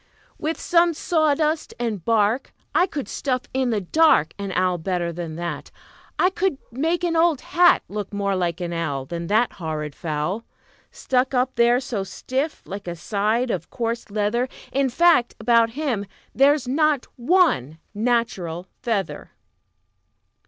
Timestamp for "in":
3.53-3.69, 14.71-14.89